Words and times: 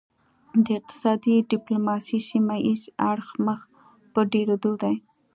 د 0.63 0.65
اقتصادي 0.79 1.35
ډیپلوماسي 1.51 2.19
سیمه 2.29 2.55
ایز 2.67 2.81
اړخ 3.09 3.29
مخ 3.45 3.59
په 4.13 4.19
ډیریدو 4.31 4.71
دی 4.81 4.95